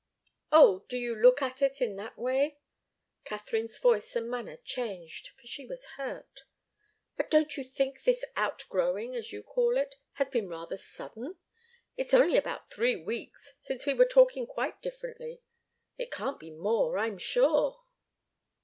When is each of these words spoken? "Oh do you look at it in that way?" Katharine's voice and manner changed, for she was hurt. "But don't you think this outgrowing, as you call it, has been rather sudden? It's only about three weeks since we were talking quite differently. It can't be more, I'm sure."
"Oh 0.51 0.83
do 0.89 0.97
you 0.97 1.15
look 1.15 1.43
at 1.43 1.61
it 1.61 1.79
in 1.79 1.95
that 1.97 2.17
way?" 2.17 2.57
Katharine's 3.23 3.77
voice 3.77 4.15
and 4.15 4.27
manner 4.31 4.57
changed, 4.57 5.27
for 5.39 5.45
she 5.45 5.67
was 5.67 5.85
hurt. 5.95 6.41
"But 7.17 7.29
don't 7.29 7.55
you 7.55 7.63
think 7.63 8.01
this 8.01 8.25
outgrowing, 8.35 9.15
as 9.15 9.31
you 9.31 9.43
call 9.43 9.77
it, 9.77 9.97
has 10.13 10.29
been 10.29 10.49
rather 10.49 10.75
sudden? 10.75 11.35
It's 11.97 12.15
only 12.15 12.35
about 12.35 12.67
three 12.67 12.95
weeks 12.95 13.53
since 13.59 13.85
we 13.85 13.93
were 13.93 14.05
talking 14.07 14.47
quite 14.47 14.81
differently. 14.81 15.43
It 15.99 16.09
can't 16.11 16.39
be 16.39 16.49
more, 16.49 16.97
I'm 16.97 17.19
sure." 17.19 17.83